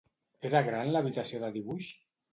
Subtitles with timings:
[0.49, 1.95] Era gran l'habitació de dibuix?